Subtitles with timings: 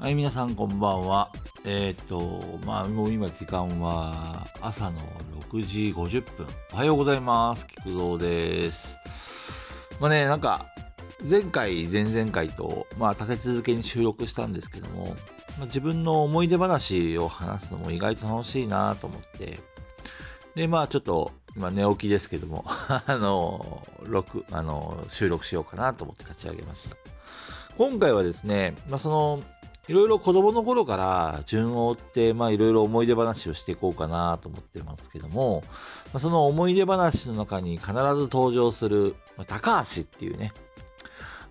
[0.00, 1.30] はい、皆さんこんばんは。
[1.66, 4.98] えっ、と、まあ、もう今時間は朝の
[5.50, 6.46] 6時50分。
[6.72, 7.66] おはようございます。
[7.66, 8.96] 菊蔵です。
[10.00, 10.64] まあね、なんか、
[11.22, 15.16] 前回、前々回と、まあ、立て続けに収録したんですけども、
[15.58, 19.58] まあ、自分の思い出話を話すのも意外と楽しいなと思って、
[20.54, 26.96] で、まあ、ちょっと、今寝起きですけども、 あの、録、あの、収録しようかなと思って立ち上げました。
[27.76, 29.42] 今回はですね、まあ、その、
[29.90, 35.64] いろいろ子供の頃から順を追って、まあいろいろ思い出話をしていこうかなと思ってますけども、
[36.12, 37.94] まあ、その思い出話の中に必ず
[38.30, 40.52] 登場する、まあ、高橋っていうね、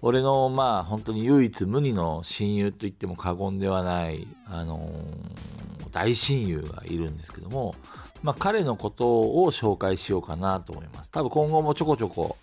[0.02, 7.76] 俺のまあ本当に唯一無二の親友と言っても過言ではない、あのー大親友がいるんですけども、
[8.24, 9.06] まあ彼のこと
[9.44, 11.12] を紹介しようかなと思います。
[11.12, 12.38] 多分今後もちょこちょこ、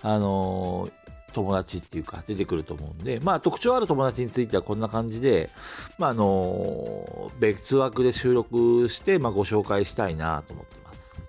[0.00, 1.01] あのー
[1.32, 5.50] 友達っていうか出てくると思うんで、まあ特徴ある友達についてはこんな感じで、
[5.98, 11.20] まああの別枠で収録して、まあご紹介したいなと思ってます。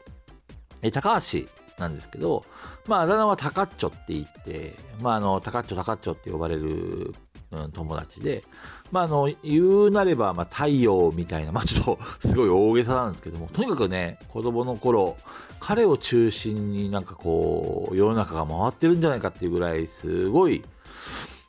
[0.82, 1.40] え、高橋
[1.80, 2.44] なんですけど、
[2.88, 7.14] まああだ名はタカッチョって言って、まああの、タカッチョタカッチョって呼ばれる、
[7.54, 8.44] うん、友達で、
[8.92, 15.18] まああの、言うなれば、まあ太陽みたいな、まあちょっと すごい大げさなんですけども、とにかくね、子供の頃、
[15.60, 20.64] 彼を中心になんかこう、世の中が回ってるんじゃないかっていうぐらい、すごい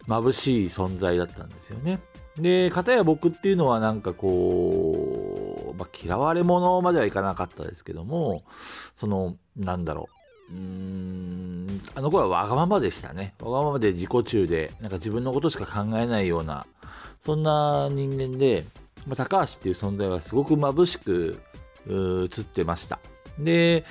[0.07, 2.01] 眩しい存在だったんですよね。
[2.37, 8.45] で、片や僕っていうのはなんかこう、まあ、嫌われ者まではいかなかったですけども、
[8.97, 10.24] その、なんだろう。
[10.51, 13.35] うーん、あの頃はわがままでしたね。
[13.41, 16.67] わがままで自己中で、なんか自分のことしか考えないような、
[17.25, 18.65] そんな人間で、
[19.07, 21.41] まあ、高橋っていう存在はすごく眩しく
[21.89, 22.99] 映ってました。
[23.39, 23.85] で、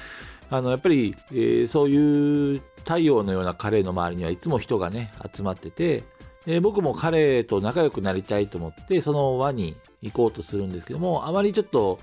[0.50, 6.04] あの、やっぱり、えーそういう太陽のような彼の周りにはいつも人がね、集まってて、
[6.46, 12.00] で僕も彼と仲良くなりたいと思って、その輪に行こうとするんですけども、あまりちょっと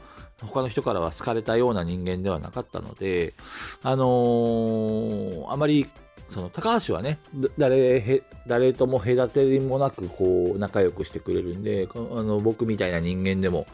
[0.47, 3.35] 他の人からは好かれたような人間ではなかったので、
[3.83, 5.87] あのーあまり、
[6.29, 7.19] その高橋はね、
[7.59, 13.67] 誰、誰とも隔てりもなく、こう、仲良くしてくれるんで、あの僕みたいな人間でも、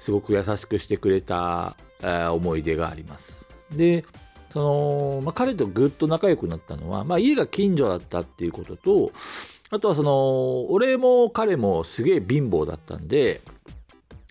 [0.00, 3.48] すごく優しくしてくれた、え思い出があります。
[3.72, 4.04] で、
[4.52, 9.12] その、まあ、彼とぐっと仲良くなったのは、まあ、家が近所だったっていうことと、
[9.70, 13.40] あとはその、俺も彼もすげえ貧乏だったんで、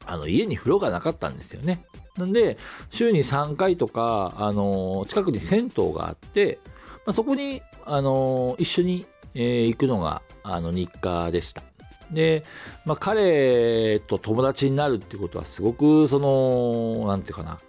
[0.06, 1.86] あの、家に風呂がなかったんですよね。
[2.18, 2.58] なんで、
[2.90, 6.60] 週に3回とか、あの、近くに銭湯があって、
[7.06, 9.06] まあ、そこに、あの、一緒に、
[9.36, 11.64] えー行くのが、あの、日課でした。
[12.12, 12.44] で、
[12.86, 17.60] まあ、彼と友達になるってことはすごく、その、なんていうかな、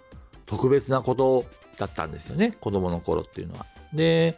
[0.45, 1.45] 特別なこと
[1.77, 3.65] だったんですよね、子供の頃っていうのは。
[3.93, 4.37] で、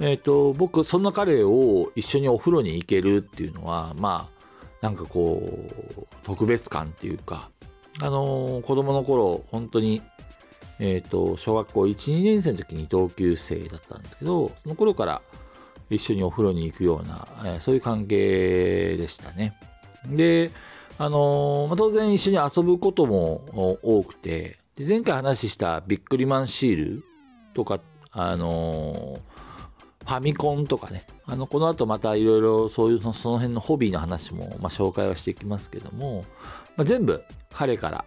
[0.00, 4.41] えっ、と、僕、そんな彼を一緒にお風呂に行けるっていうのは、まあ、
[4.82, 7.50] なんかこう、特別感っていうか、
[8.00, 10.02] あのー子供の頃、本当に、
[10.80, 15.22] えっ、と、小学校1、2年生の時に同級生だったんですけど、その頃から
[15.88, 19.54] 一緒にお風呂に行くような、えーそういう関係でしたね。
[20.06, 20.50] で、
[20.98, 27.04] あのーまあ、当然一緒に遊ぶことも多くて、で前回話したビックリマンシール
[27.54, 29.31] とか、あのー
[30.04, 36.24] ファミコンとかね、あの、この後またいろいろそういうその辺のホビーの話も、まあ、紹介はしていきますけども、
[36.76, 38.04] まあ、全部彼から、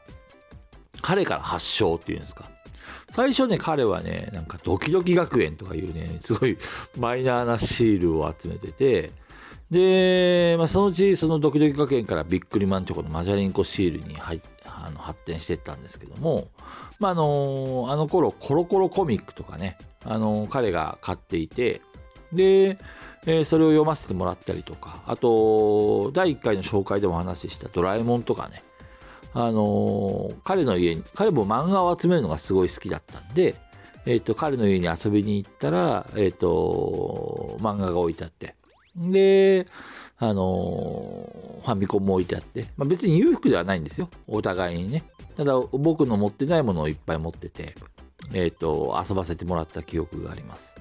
[1.02, 2.50] 彼から発祥っていうんですか。
[3.12, 6.58] 最初ね、彼はね、なんかドキドキ学園とかいうね、すごい
[6.98, 9.12] マイナーなシールを集めてて、
[9.72, 16.50] で、まあ、そのうちそのドキドキ学園からビックリマンチョコのマジャリンコシールに入あの発展していったんですけども、
[17.00, 21.82] まあ、あのあの頃コロコロコミックとかね、あの彼が買っていて、
[22.32, 22.78] で、
[23.26, 28.64] えーそれを読ませてもらったりとか、あと、第1回の紹介でもお話ししたドラえもんとかね、
[29.34, 33.56] あのー彼の家に、彼も漫画を集めるのがすごい好きだったんで、
[34.06, 38.56] えっ、と、彼の家に遊びに行ったら、えっ、と、漫画が置いてあって、
[38.96, 39.66] で、
[40.18, 44.08] あのーファミコンも置いてあって、まあ、別に裕福ではないんですよ。
[44.28, 45.04] お互いにね。
[45.36, 47.76] ただ、僕の持ってないものをいっぱい持ってて、
[48.34, 50.76] えっ、と、遊ばせてもらった記憶があります。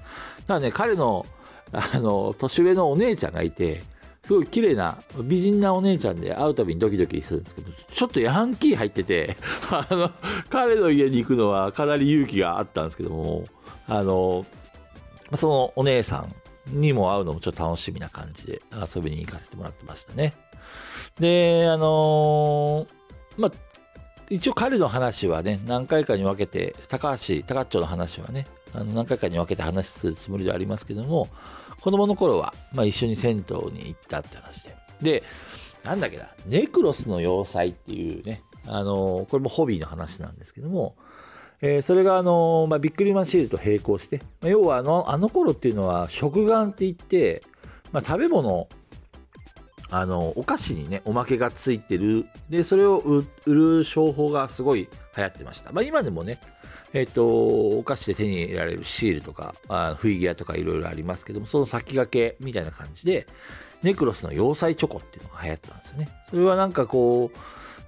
[0.46, 1.26] ただね、彼の、
[1.72, 3.82] あの、年上のお姉ちゃんがいて、
[4.24, 9.36] すごい綺麗な、美人なお姉ちゃんで会うたびにドキドキするんですけど、ちょっとヤンキー入ってて、
[9.70, 10.10] あの、
[10.48, 13.44] 彼の家に行くのはかなり勇気があったんですけども、
[13.86, 14.46] あの、
[15.36, 16.26] そのお姉さ
[16.70, 20.32] んにも会うのもちょっと楽しみな感じで遊びに行かせてもらってましたね。
[21.20, 22.86] で、あの
[23.36, 23.52] まあ、
[24.30, 31.28] 一応彼の話はね、何回かに分けて、高橋、高っちょの話はね、あの何回かに分けて話するつもりではありますけども、
[31.80, 34.76] 子供の頃は、まあ、一緒に銭湯に行ったって話で。
[35.02, 35.22] で、
[35.84, 40.96] なんだっけな、ネクロスの要塞っていうね、あのこれもホビーの話なんですけども、
[41.60, 47.42] えー、それがあの、まあ、ビックリマンシールと並行して、まあ、要はあのあの頃っていうのは食玩って言って、
[47.92, 48.68] まあ、食べ物
[49.96, 52.26] あのお菓子にねおまけがついてる。
[52.50, 56.40] でそれを売る商法がすごい流行ってました、まあ、今でもね
[56.92, 63.28] えっ、ー、とお菓子で手に入れられるシールとかあフィギュアとかいろいろありますけどもその先駆けみたいな感じで
[63.84, 66.08] ネクロスの要塞チョコっていうのが流行ったんですよね。
[66.28, 67.38] それはなんかこう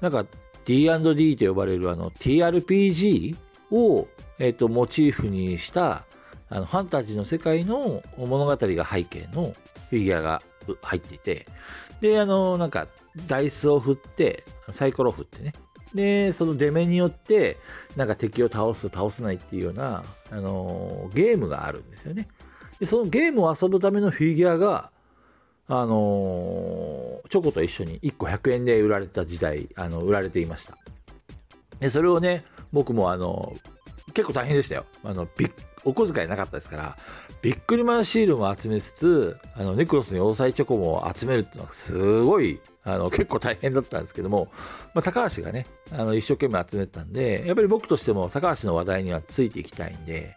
[0.00, 0.26] なんか
[0.64, 3.36] D&D と呼ばれるあの TRPG
[3.72, 4.06] を、
[4.38, 6.04] えーと、モチーフにした
[6.50, 9.54] あのファンタジーの世界の物語が背景の
[9.90, 10.42] フィギュアが
[10.82, 11.46] 入っていて
[12.00, 12.88] であのなんか
[13.26, 15.52] ダイスを振ってサイコロを振ってね。
[15.94, 17.56] でその出目によって
[17.96, 22.28] なんか敵を倒す倒せないっていうような、あのゲームがあるんですよね。
[22.78, 24.90] でそのゲームを遊ぶためのフィギュアが
[25.68, 30.76] あのチョコと一緒に1個100円で売られた時代あの売られていました。
[31.80, 33.56] でそれをね僕もあの
[34.12, 34.84] 結構大変でしたよ。
[35.02, 35.26] あの
[35.84, 36.96] お小遣いなかったですから
[37.46, 44.48] ビックリマンシールも集めつつあのネクロスの要塞チョコも集めるっていうのはすごいあの結構大変だったんですけども、
[44.94, 50.34] まあ、高橋がねあの一生懸命集めてたんでやっぱり僕としても高橋の話題にはついていきたいんで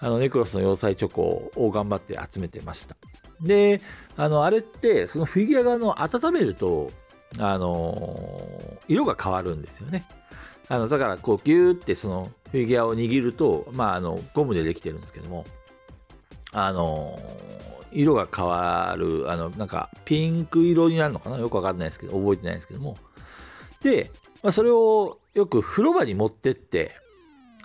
[0.00, 2.96] あのネクロスの要塞チョコを頑張って集めてました。
[3.42, 3.82] で
[4.16, 6.90] あのあれってそのフィギュアがの温めると
[7.36, 10.08] あの色が変わるんですよね。
[10.68, 15.44] あのだからこうギューってそのフィギュアを握ると、まあ、あのゴムでできてるんですけども
[16.52, 17.18] あの
[17.92, 21.38] 色が変わるあのなんかピンク色になるのかな？
[21.38, 22.96] よくわかんないですけど覚えてないですけども。
[23.82, 24.10] で、
[24.42, 26.96] まあ、それをよく風呂場に持ってって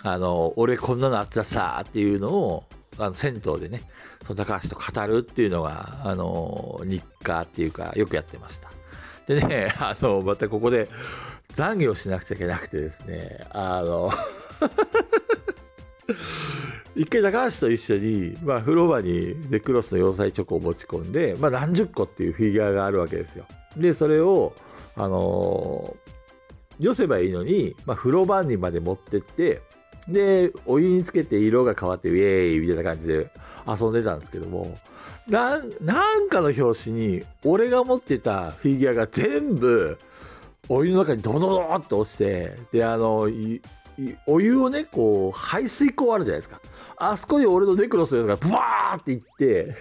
[0.02, 2.64] あの俺こんなのあったさっていうのを
[2.98, 3.82] あの銭湯でね
[4.22, 8.70] その高橋と語るっていうのがあの日課っていうかよくやってました。
[9.26, 10.88] でね あのまたここで
[11.54, 14.10] 残業しなくちゃいけなくてですね、あの
[16.96, 23.46] 一回高橋と一緒に、まあ、風呂場にネクロスの要塞チョコを持ち込んで、まあ、何十個っていうフィギュアがあるわけですよ。
[23.76, 24.54] で、それを、
[24.94, 29.60] あのー、寄せばいいのに、まあ、風呂場にまで持ってって、
[30.08, 33.30] で、お湯につけて色が変わって、ウェーイみたいな感じで
[33.66, 34.78] 遊んでたんですけども、
[35.28, 39.98] ななんかの表紙に、俺が持ってたフィギュアが全部、
[40.68, 43.28] お湯の中にドドドーっと落ちてであの
[44.26, 46.60] お湯をねこう排水口あるじゃないですか。
[46.96, 49.74] あそこに俺のネクロスのやつがブワーっていって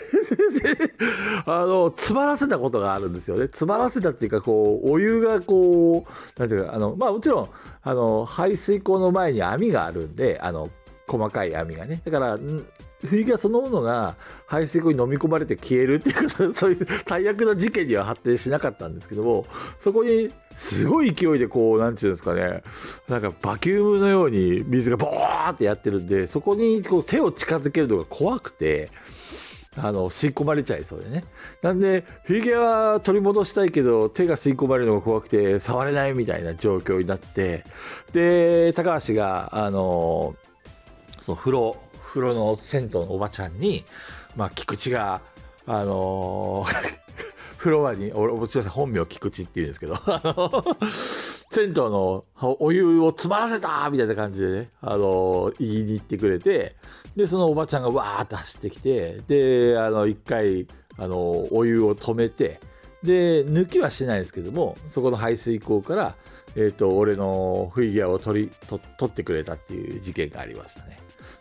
[1.46, 3.44] あの詰まらせたことがあるんですよね。
[3.44, 7.50] 詰まらせたっていうかこうお湯がこうなんていうかあのまあもちろん
[7.84, 10.70] あの排水口の前に網があるんであの
[11.08, 12.02] 細かい網がね。
[12.04, 12.40] だから
[13.06, 14.16] フィギュアそのものが
[14.48, 19.46] 排水口に飲み込まれて消えるっていうことそういう最悪な事件には発展しなかったんですけども
[19.82, 22.64] そこにすごい勢いでこう何て言うんですかね
[23.10, 28.90] なんかバキュームのように水がボーってやってるんでそこにこう手を近づけるのが怖くて。
[29.76, 31.24] あの吸い込まれちゃいそうでね。
[31.64, 37.64] なんで、フィギュア取り戻したいけど、手が吸い込まれるのが怖くて、触れないみたいな状況になって、
[38.12, 40.36] で、高橋が、あの、
[41.22, 41.78] その風呂、
[42.14, 43.84] 風呂の銭湯のおばちゃんに、
[44.36, 45.22] まあ、菊池が、
[45.66, 47.04] あのー
[47.58, 49.96] 風呂場に、俺、すみません、本名菊池って言うんですけど、
[51.50, 52.26] 銭湯の
[52.60, 56.76] お湯を詰まらせたみたいな感じでね、あの、言いに行ってくれて、
[57.16, 62.60] で、そのおばちゃんがわーって走ってきて、で、あの、一回、あの、お湯を止めて、
[63.02, 66.16] で、抜きはしないですけども、そこの排水口から、
[66.56, 70.98] えっ、ー、と、俺のフィギュアを取り、取ってくれたっていう事件がありましたね。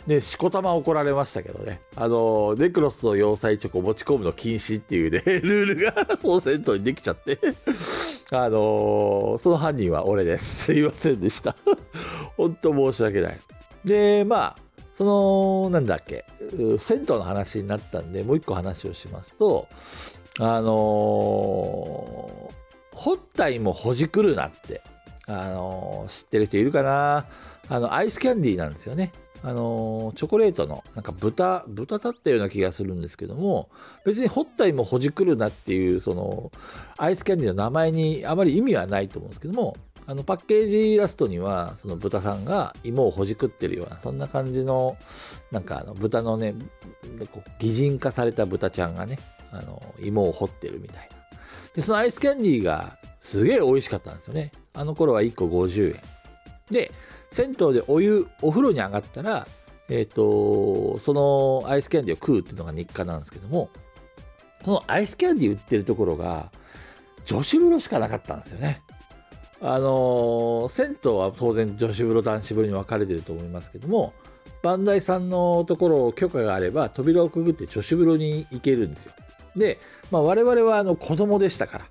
[0.07, 1.81] で、しこたま怒られましたけどね。
[1.95, 7.39] あの、ネクロスの要塞チョコ持ち込むの禁止っていうね、 ルールがフォーセントにできちゃって
[8.33, 10.65] あのその犯人は俺です。
[10.65, 11.55] すいませんでした。
[12.37, 13.39] 本当申し訳ない。
[13.85, 14.57] で、まあ、
[14.97, 16.25] その、なんだっけ、
[16.81, 19.69] 銭湯の話になったんで、もう一個話をしますと、
[20.39, 22.51] あのー、ホ
[23.15, 24.83] ッタイもほじくるなって、
[25.27, 27.27] あのー、知ってる人いるかな
[27.69, 29.13] あの、アイスキャンディーなんですよね。
[29.45, 33.69] あのチョコレートのなんか豚豚だったような気がするんですけども
[34.05, 36.53] 別にホッタイもほじくるなっていうその
[36.97, 44.97] アイスキャンディーの名前にあまり意味はないと思うんですけどもあのパッケージイラストにはその豚さんが芋をほじくってるようなそんな感じの
[45.51, 46.55] なんかあの豚のね
[47.59, 49.19] 擬人化された豚ちゃんがね
[49.53, 51.17] あの芋を掘ってるみたいな。
[51.75, 54.51] でそのアイスキャンディーがすげえ美味しかったんですよね。
[54.75, 56.03] あの頃は1個50円。
[56.71, 56.91] で
[57.33, 59.47] 銭湯でお湯お風呂に上がったら、
[59.89, 61.13] えーと、そ
[61.65, 63.71] のアイスキャンディーを食うっていうのが日課なんですけども
[64.65, 66.51] そのアイスキャンディー売ってるところが
[67.25, 68.83] 女子風呂しかなかったんですよね。
[69.61, 74.13] あのー銭湯は当然女子風呂男子風呂に分かれてると思いますけども
[74.61, 79.13] バンダイさんのところを許可があれば扉をくぐって女子風呂に行けるんですよ
[79.55, 79.79] で、
[80.11, 81.85] まあ、我々はあの子供でしたから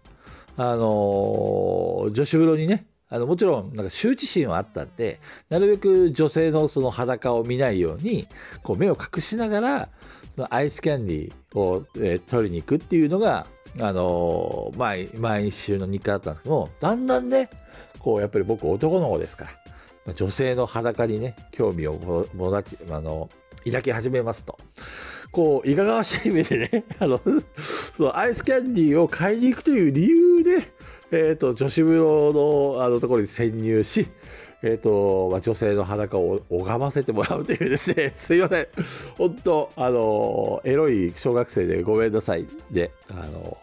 [0.57, 8.25] あのー女子風呂にねあのもちろんなんか羞恥心はあったんでなるべく女性のその裸を見ないように
[8.63, 9.89] こう目を隠しながら
[10.35, 13.45] そのアイスキャンディーを、えー取りに行くっていうのが
[13.79, 17.49] あのー毎毎週の日課だったんですけどもだんだんね
[17.99, 19.51] こうやっぱり僕男の子ですから、
[20.05, 23.29] まあ女性の裸にね興味をももだちあの
[23.65, 24.57] 抱き始めますと。
[25.31, 27.19] こういかがわしい目でねあの
[27.95, 30.73] そのアイスキャンディーを買いに行くという理由で、
[31.11, 32.33] えー、と女子風呂
[32.77, 34.07] のあのところに潜入し
[34.63, 38.67] えーとまあ、女性の裸を拝ませてもらうというですね、 すいません、
[39.17, 43.57] 本当、あのエロい小学生でごめんなさいで、あの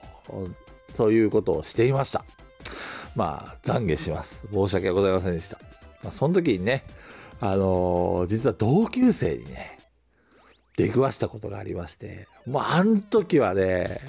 [0.94, 2.24] そういうことをしていました。
[3.14, 4.42] まあ、懺悔します。
[4.52, 5.58] 申し訳ございませんでした。
[6.02, 6.84] まあ、その時にね、
[7.40, 9.78] あの実は同級生にね、
[10.76, 14.00] 出くわしたことがありまして、もうあの時はね、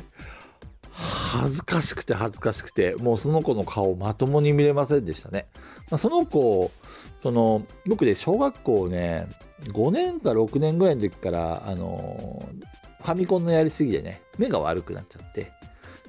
[1.29, 5.45] 恥ずかしくて恥ずかしくて、もうその子の顔まともに見れませんでしたね。
[5.91, 6.71] まあ、その子、
[7.21, 9.27] その、僕で小学校ね、
[9.67, 12.43] 5年か6年ぐらいの時から、あの
[13.01, 15.51] ファミコンのやりすぎでね、目が悪くなっちゃって、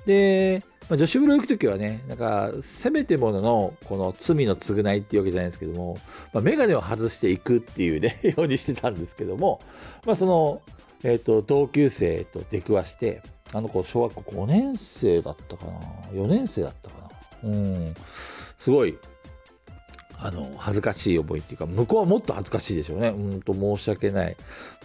[0.07, 5.99] で、まあ、女子風呂行く時はね、なんか、せめてものの、この罪の償いっていうわけじゃないんですけども、
[6.33, 9.61] まあ、メガネを外していくっていうね、 ようにしてたんですけども、
[10.07, 10.63] まあ、その、
[11.05, 13.23] えっ、と、同級生と出くわして、
[13.53, 15.73] あの子、小学校5年生だったかな
[16.13, 17.11] ?4 年生だったか
[17.43, 17.95] なうん。
[18.59, 18.99] すごい、
[20.19, 23.09] あの、恥ずかしい思いっていうか、向こうはもっと恥ずかしいでしょうね。
[23.09, 24.37] うんと申し訳ない。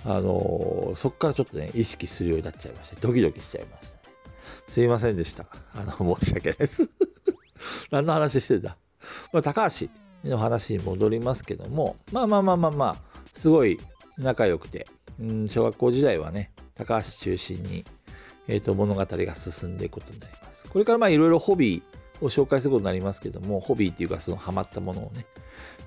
[0.06, 4.16] あの、そこからちょっとね、意識するようになっちゃいまして、ドキドキしちゃいましたね。
[4.70, 5.46] すいませんでした。
[5.74, 6.90] あの、申し訳ないです。
[7.92, 8.78] 何の話してんだ？
[9.32, 9.88] まあ、高橋
[10.24, 12.98] の話に戻りますけども、まあまあまあまあまあ、
[13.34, 13.80] すごい
[14.18, 14.88] 仲良くて、
[15.20, 17.86] うん、小学校時代はね、高橋中心に、
[18.48, 20.68] えー、と物語が進んでいくことになります。
[20.68, 25.26] これからまあいろいろホビーを紹介することになりますけども、ホビーっていうかそのハマったものをね、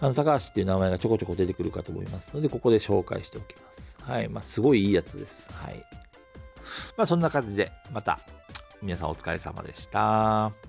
[0.00, 3.98] あの高橋っていう名前がちょこちょこ出てくるかと思いますので、ここで紹介しておきます。
[4.02, 4.28] はい。
[4.28, 5.50] まあすごいいいやつです。
[5.52, 5.84] はい。
[6.96, 8.20] まあそんな感じで、また
[8.82, 10.67] 皆さんお疲れ様でした。